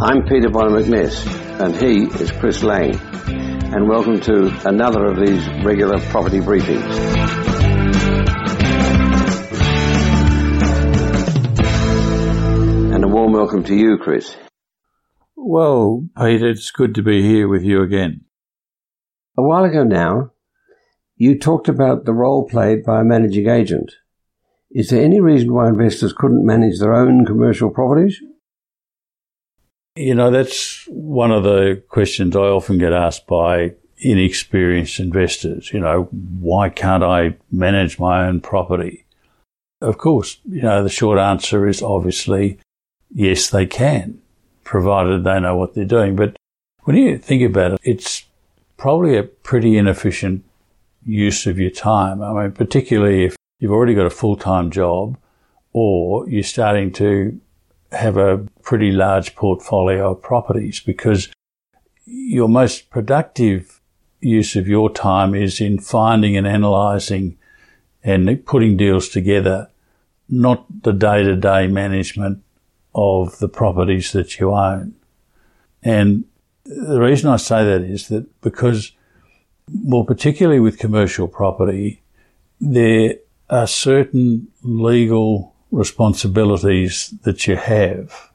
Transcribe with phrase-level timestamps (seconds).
[0.00, 1.26] I'm Peter Bonner McNess,
[1.58, 2.94] and he is Chris Lang.
[3.74, 6.94] And welcome to another of these regular property briefings.
[12.94, 14.36] And a warm welcome to you, Chris.
[15.34, 18.20] Well, Peter, it's good to be here with you again.
[19.36, 20.30] A while ago now,
[21.16, 23.94] you talked about the role played by a managing agent.
[24.70, 28.20] Is there any reason why investors couldn't manage their own commercial properties?
[29.98, 35.72] You know, that's one of the questions I often get asked by inexperienced investors.
[35.72, 36.04] You know,
[36.38, 39.04] why can't I manage my own property?
[39.80, 42.58] Of course, you know, the short answer is obviously
[43.12, 44.20] yes, they can,
[44.64, 46.14] provided they know what they're doing.
[46.14, 46.36] But
[46.82, 48.24] when you think about it, it's
[48.76, 50.44] probably a pretty inefficient
[51.04, 52.22] use of your time.
[52.22, 55.16] I mean, particularly if you've already got a full-time job
[55.72, 57.40] or you're starting to
[57.92, 61.28] have a pretty large portfolio of properties because
[62.04, 63.80] your most productive
[64.20, 67.38] use of your time is in finding and analysing
[68.02, 69.70] and putting deals together,
[70.28, 72.42] not the day-to-day management
[72.94, 74.94] of the properties that you own.
[75.82, 76.24] And
[76.64, 78.92] the reason I say that is that because
[79.70, 82.02] more particularly with commercial property,
[82.60, 83.16] there
[83.50, 88.30] are certain legal responsibilities that you have,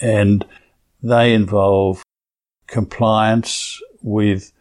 [0.00, 0.44] and
[1.02, 2.02] they involve
[2.66, 4.52] compliance with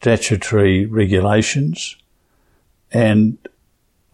[0.00, 1.96] statutory regulations,
[2.90, 3.38] and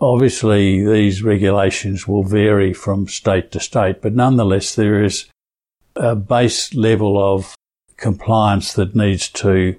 [0.01, 5.27] obviously these regulations will vary from state to state, but nonetheless there is
[5.95, 7.55] a base level of
[7.97, 9.75] compliance that needs to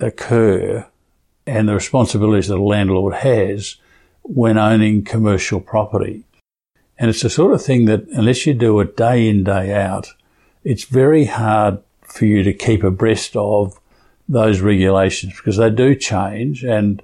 [0.00, 0.86] occur.
[1.46, 3.76] And the responsibilities that a landlord has
[4.22, 6.24] when owning commercial property.
[6.98, 10.12] And it's the sort of thing that unless you do it day in, day out,
[10.64, 13.78] it's very hard for you to keep abreast of
[14.28, 16.64] those regulations because they do change.
[16.64, 17.02] And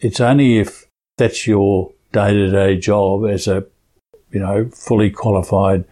[0.00, 0.86] it's only if
[1.18, 3.64] that's your day to day job as a,
[4.30, 5.84] you know, fully qualified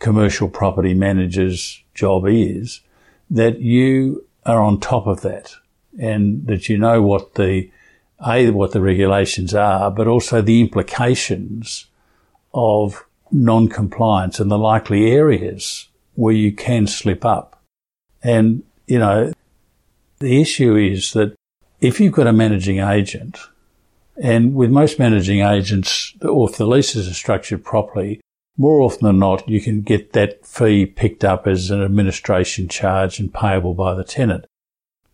[0.00, 2.80] commercial property manager's job is
[3.30, 5.54] that you are on top of that
[5.98, 7.70] and that you know what the,
[8.26, 11.86] A, what the regulations are, but also the implications
[12.54, 17.62] of non-compliance and the likely areas where you can slip up.
[18.22, 19.32] And, you know,
[20.18, 21.34] the issue is that
[21.80, 23.38] if you've got a managing agent,
[24.22, 28.20] and with most managing agents, or if the leases are structured properly,
[28.56, 33.18] more often than not, you can get that fee picked up as an administration charge
[33.18, 34.44] and payable by the tenant.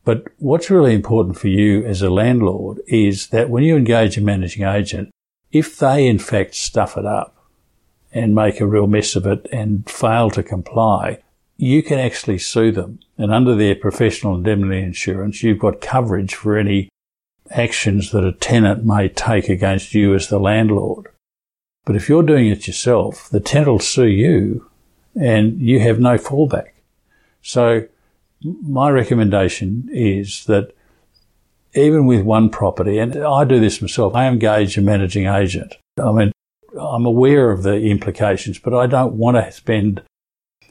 [0.04, 4.20] But what's really important for you as a landlord is that when you engage a
[4.20, 5.10] managing agent,
[5.52, 7.34] if they in fact stuff it up
[8.12, 11.22] and make a real mess of it and fail to comply,
[11.56, 13.00] you can actually sue them.
[13.16, 16.88] And under their professional indemnity insurance, you've got coverage for any
[17.50, 21.08] actions that a tenant may take against you as the landlord.
[21.84, 24.70] But if you're doing it yourself, the tenant will sue you
[25.18, 26.70] and you have no fallback.
[27.42, 27.86] So
[28.42, 30.72] my recommendation is that
[31.74, 35.76] even with one property, and I do this myself, I engage a managing agent.
[36.00, 36.32] I mean,
[36.78, 40.02] I'm aware of the implications, but I don't want to spend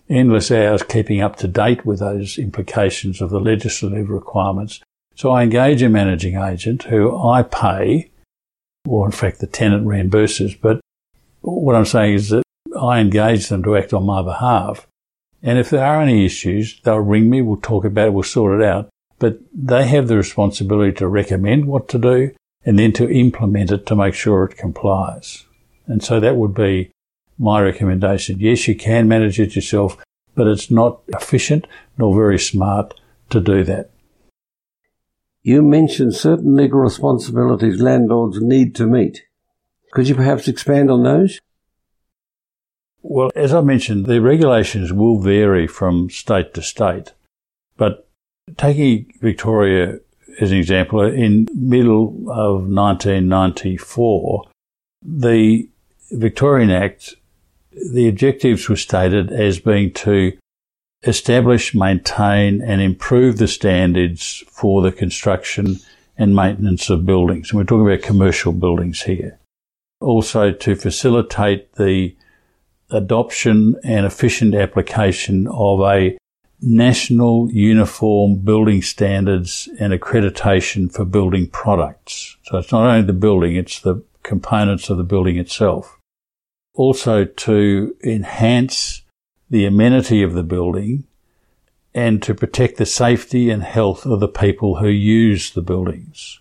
[0.09, 4.81] endless hours keeping up to date with those implications of the legislative requirements.
[5.15, 8.09] So I engage a managing agent who I pay,
[8.87, 10.79] or in fact the tenant reimburses, but
[11.41, 12.43] what I'm saying is that
[12.79, 14.87] I engage them to act on my behalf.
[15.41, 18.59] And if there are any issues, they'll ring me, we'll talk about it, we'll sort
[18.59, 18.89] it out.
[19.19, 22.31] But they have the responsibility to recommend what to do
[22.65, 25.45] and then to implement it to make sure it complies.
[25.87, 26.91] And so that would be
[27.39, 28.39] my recommendation.
[28.39, 29.97] Yes, you can manage it yourself,
[30.35, 31.65] but it's not efficient
[31.97, 32.93] nor very smart
[33.29, 33.89] to do that.
[35.43, 39.23] You mentioned certain legal responsibilities landlords need to meet.
[39.91, 41.39] Could you perhaps expand on those?
[43.01, 47.13] Well, as I mentioned, the regulations will vary from state to state.
[47.77, 48.06] But
[48.55, 49.99] taking Victoria
[50.39, 54.43] as an example, in middle of 1994,
[55.03, 55.67] the
[56.11, 57.15] Victorian Act,
[57.91, 60.37] the objectives were stated as being to
[61.03, 65.77] establish, maintain and improve the standards for the construction
[66.17, 67.51] and maintenance of buildings.
[67.51, 69.39] And we're talking about commercial buildings here.
[70.01, 72.15] Also to facilitate the
[72.89, 76.17] adoption and efficient application of a
[76.61, 82.37] national uniform building standards and accreditation for building products.
[82.43, 85.99] So it's not only the building, it's the components of the building itself.
[86.73, 89.03] Also to enhance
[89.49, 91.05] the amenity of the building
[91.93, 96.39] and to protect the safety and health of the people who use the buildings.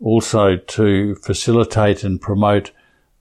[0.00, 2.70] Also to facilitate and promote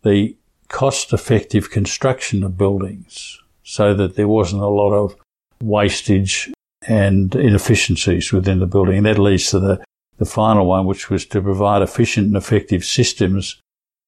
[0.03, 0.35] the
[0.67, 5.15] cost effective construction of buildings so that there wasn't a lot of
[5.61, 6.51] wastage
[6.87, 8.97] and inefficiencies within the building.
[8.97, 9.83] And that leads to the,
[10.17, 13.59] the final one, which was to provide efficient and effective systems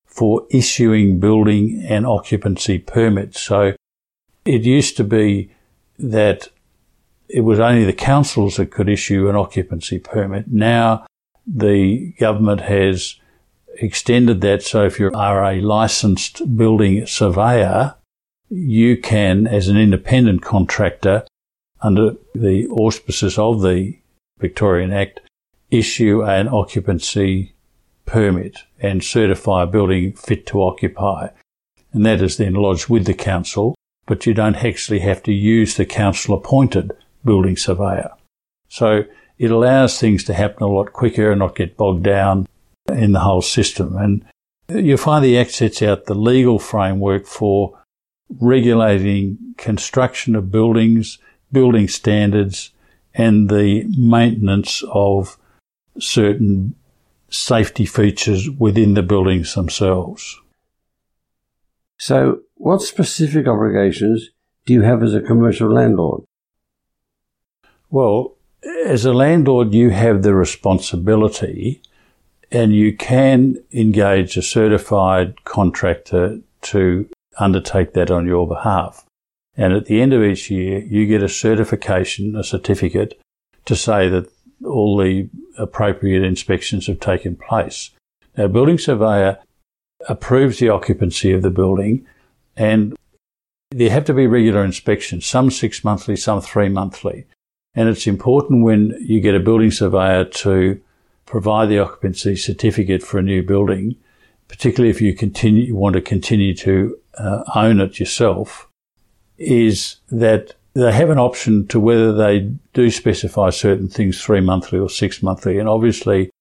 [0.06, 3.42] for issuing building and occupancy permits.
[3.42, 3.76] So
[4.46, 5.52] it used to be
[5.98, 6.50] that
[7.30, 10.48] it was only the councils that could issue an occupancy permit.
[10.48, 11.06] Now
[11.48, 13.16] the government has
[13.76, 17.96] extended that so if you are a licensed building surveyor,
[18.50, 21.26] you can, as an independent contractor,
[21.84, 23.98] under the auspices of the
[24.40, 25.20] Victorian Act,
[25.70, 27.54] issue an occupancy
[28.06, 31.30] permit and certify a building fit to occupy.
[31.92, 33.76] And that is then lodged with the council,
[34.06, 36.92] but you don't actually have to use the council appointed
[37.24, 38.12] building surveyor.
[38.68, 39.06] So
[39.38, 42.48] it allows things to happen a lot quicker and not get bogged down
[42.90, 43.96] in the whole system.
[43.98, 44.26] And
[44.70, 47.78] you find the Act sets out the legal framework for
[48.40, 51.20] regulating construction of buildings,
[51.54, 52.72] building standards,
[53.14, 55.38] and the maintenance of
[56.00, 56.76] certain
[57.30, 60.40] safety features within the buildings themselves.
[61.98, 64.30] So, what specific obligations
[64.66, 66.24] do you have as a commercial landlord?
[67.90, 68.36] Well,
[68.86, 71.82] as a landlord, you have the responsibility
[72.52, 79.06] and you can engage a certified contractor to undertake that on your behalf.
[79.56, 83.20] And at the end of each year, you get a certification, a certificate
[83.66, 84.32] to say that
[84.66, 87.92] all the appropriate inspections have taken place.
[88.38, 89.40] Now, building surveyor
[90.10, 92.06] approves the occupancy of the building
[92.58, 92.96] and
[93.72, 97.26] there have to be regular inspections, some six monthly, some three monthly.
[97.76, 100.80] And it's important when you get a building surveyor to
[101.26, 103.96] provide the occupancy certificate for a new building,
[104.48, 108.70] particularly if you continue, you want to continue to uh, own it yourself,
[109.44, 114.80] is that they have an option to whether they do specify certain things three monthly
[114.80, 115.60] or six monthly.
[115.60, 116.32] And obviously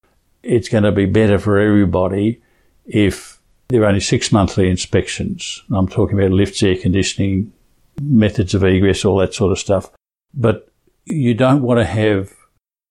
[0.42, 2.40] it's going to be better for everybody
[2.86, 5.62] if there are only six monthly inspections.
[5.70, 7.52] I'm talking about lifts, air conditioning,
[8.00, 9.90] methods of egress, all that sort of stuff.
[10.34, 10.68] But
[11.04, 12.32] you don't want to have,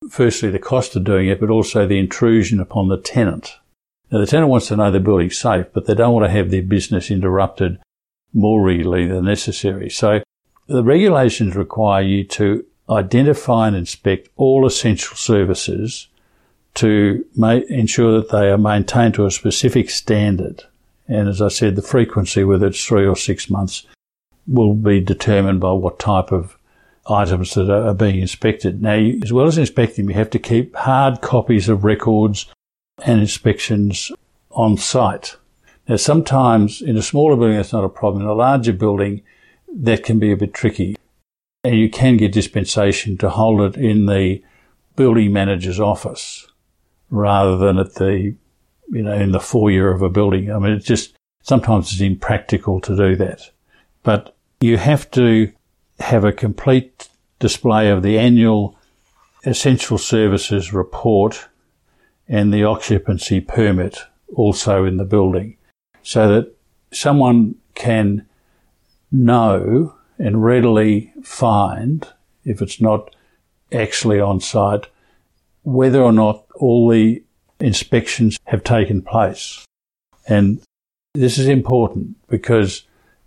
[0.09, 3.57] firstly, the cost of doing it, but also the intrusion upon the tenant.
[4.11, 6.51] Now, the tenant wants to know the building's safe, but they don't want to have
[6.51, 7.79] their business interrupted
[8.33, 9.89] more regularly than necessary.
[9.89, 10.21] So
[10.67, 16.07] the regulations require you to identify and inspect all essential services
[16.75, 20.63] to ma- ensure that they are maintained to a specific standard.
[21.07, 23.85] And as I said, the frequency, whether it's three or six months,
[24.47, 26.57] will be determined by what type of
[27.09, 28.81] items that are being inspected.
[28.81, 32.45] Now, as well as inspecting, you have to keep hard copies of records
[33.03, 34.11] and inspections
[34.51, 35.35] on site.
[35.91, 38.23] Now, sometimes in a smaller building, that's not a problem.
[38.23, 39.23] In a larger building,
[39.75, 40.95] that can be a bit tricky.
[41.65, 44.41] And you can get dispensation to hold it in the
[44.95, 46.47] building manager's office
[47.09, 48.33] rather than at the,
[48.87, 50.49] you know, in the foyer of a building.
[50.49, 53.51] I mean, it's just, sometimes it's impractical to do that.
[54.01, 55.51] But you have to
[55.99, 57.09] have a complete
[57.39, 58.77] display of the annual
[59.43, 61.49] essential services report
[62.29, 63.97] and the occupancy permit
[64.33, 65.57] also in the building
[66.03, 66.55] so that
[66.91, 68.25] someone can
[69.11, 72.07] know and readily find,
[72.43, 73.15] if it's not
[73.71, 74.87] actually on site,
[75.63, 77.23] whether or not all the
[77.59, 79.65] inspections have taken place.
[80.27, 80.61] And
[81.13, 82.83] this is important because,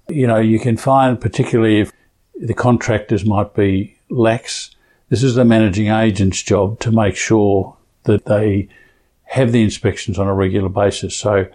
[0.09, 1.93] you know, you can find particularly if
[2.37, 4.71] the contractors might be lax.
[5.09, 8.69] This is the managing agent's job to make sure that they
[9.25, 11.17] have the inspections on a regular basis.
[11.17, 11.47] So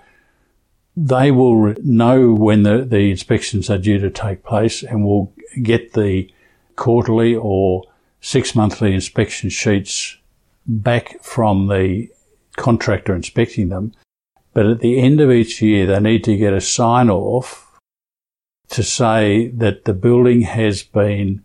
[1.01, 5.93] they will know when the, the inspections are due to take place and will get
[5.93, 6.29] the
[6.75, 7.83] quarterly or
[8.19, 10.17] six monthly inspection sheets
[10.67, 12.09] back from the
[12.57, 13.93] contractor inspecting them.
[14.53, 17.79] But at the end of each year, they need to get a sign off
[18.67, 21.43] to say that the building has been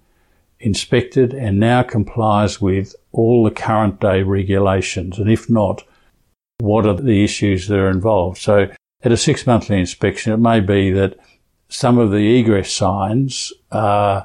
[0.58, 5.16] inspected and now complies with all the current day regulations.
[5.18, 5.84] And if not,
[6.58, 8.38] what are the issues that are involved?
[8.38, 8.68] So
[9.04, 11.18] at a six monthly inspection, it may be that
[11.68, 14.22] some of the egress signs, uh,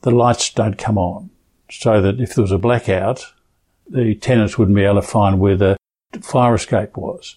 [0.00, 1.30] the lights don't come on.
[1.70, 3.32] So that if there was a blackout,
[3.88, 5.76] the tenants wouldn't be able to find where the
[6.20, 7.36] fire escape was.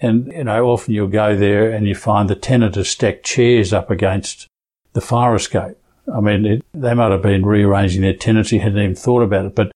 [0.00, 3.72] And, you know, often you'll go there and you find the tenant has stacked chairs
[3.72, 4.46] up against
[4.92, 5.76] the fire escape.
[6.12, 9.54] I mean, it, they might have been rearranging their tenancy, hadn't even thought about it,
[9.54, 9.72] but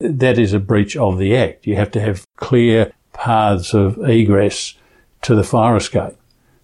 [0.00, 1.66] that is a breach of the Act.
[1.66, 4.74] You have to have clear paths of egress
[5.22, 6.16] to the fire escape.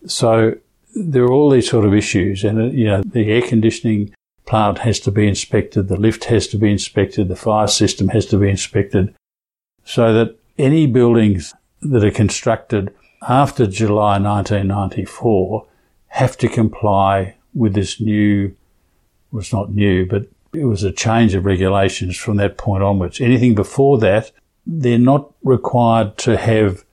[0.07, 0.55] So
[0.95, 4.15] there are all these sort of issues, and you know, the air conditioning
[4.47, 8.27] plant has to be inspected, the lift has to be inspected, the fire system has
[8.27, 9.15] to be inspected,
[9.85, 12.95] so that any buildings that are constructed
[13.29, 15.67] after July 1994
[16.09, 18.55] have to comply with this new,
[19.31, 23.21] well, it's not new, but it was a change of regulations from that point onwards.
[23.21, 24.33] Anything before that,
[24.67, 26.85] they're not required to have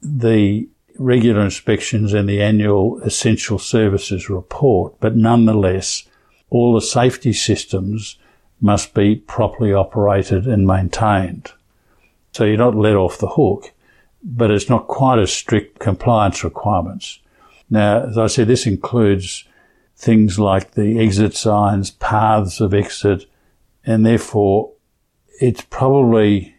[0.00, 0.68] the
[0.98, 6.04] regular inspections and the annual essential services report, but nonetheless,
[6.50, 8.18] all the safety systems
[8.60, 11.52] must be properly operated and maintained.
[12.32, 13.72] So you're not let off the hook,
[14.22, 17.20] but it's not quite as strict compliance requirements.
[17.70, 19.44] Now, as I said, this includes
[19.96, 23.26] things like the exit signs, paths of exit,
[23.84, 24.72] and therefore
[25.40, 26.54] it's probably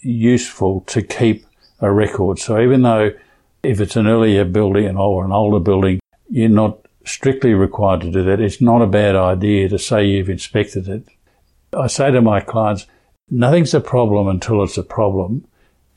[0.00, 1.44] useful to keep
[1.80, 2.38] a record.
[2.38, 3.12] So even though
[3.62, 8.22] if it's an earlier building or an older building, you're not strictly required to do
[8.24, 8.40] that.
[8.40, 11.04] It's not a bad idea to say you've inspected it.
[11.76, 12.86] I say to my clients,
[13.30, 15.46] nothing's a problem until it's a problem,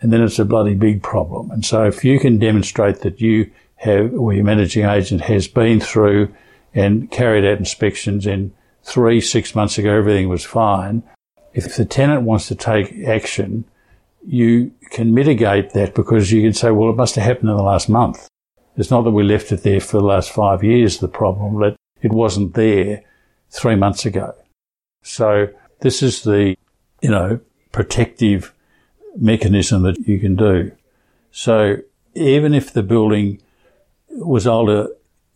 [0.02, 1.52] and then it's a bloody big problem.
[1.52, 5.80] And so if you can demonstrate that you have, or your managing agent has been
[5.80, 6.34] through
[6.74, 8.54] and carried out inspections and
[8.84, 11.04] three, six months ago everything was fine,
[11.54, 13.66] if the tenant wants to take action,
[14.26, 17.64] you can mitigate that because you can say, well, it must have happened in the
[17.64, 18.28] last month.
[18.78, 21.76] It's not that we left it there for the last five years, the problem, that
[22.02, 23.04] it wasn't there
[23.50, 24.34] three months ago.
[25.04, 25.50] So
[25.82, 26.56] this is the,
[27.02, 27.40] you know,
[27.72, 28.54] protective
[29.16, 30.72] mechanism that you can do.
[31.32, 31.78] So
[32.16, 33.42] even if the building
[34.10, 34.88] was older,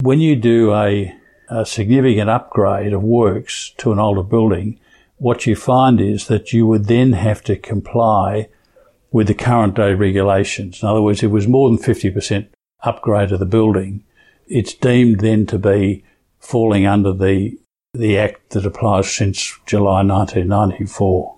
[0.01, 1.13] when you do a,
[1.49, 4.79] a significant upgrade of works to an older building,
[5.17, 8.49] what you find is that you would then have to comply
[9.11, 10.81] with the current day regulations.
[10.81, 12.47] In other words, if it was more than 50%
[12.83, 14.03] upgrade of the building,
[14.47, 16.03] it's deemed then to be
[16.39, 17.57] falling under the
[17.93, 21.35] the act that applies since July 1994.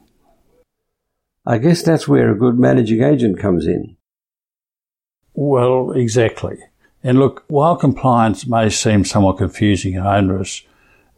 [1.45, 3.95] I guess that's where a good managing agent comes in.
[5.33, 6.57] Well, exactly.
[7.01, 10.63] And look, while compliance may seem somewhat confusing and onerous,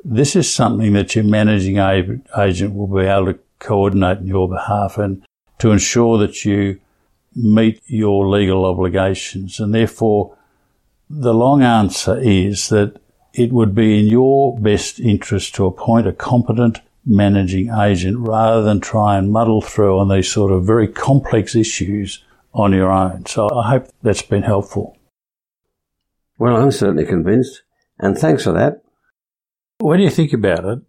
[0.03, 4.98] this is something that your managing agent will be able to coordinate on your behalf
[4.98, 5.25] and
[5.61, 6.79] to ensure that you
[7.35, 9.59] meet your legal obligations.
[9.59, 10.35] And therefore,
[11.07, 12.99] the long answer is that
[13.35, 18.79] it would be in your best interest to appoint a competent managing agent rather than
[18.79, 23.27] try and muddle through on these sort of very complex issues on your own.
[23.27, 24.97] So I hope that's been helpful.
[26.39, 27.61] Well, I'm certainly convinced,
[27.99, 28.81] and thanks for that.
[29.77, 30.79] When you think about it,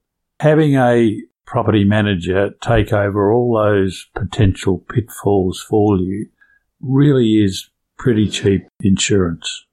[0.40, 6.28] having a property manager take over all those potential pitfalls for you
[6.80, 9.66] really is pretty cheap insurance.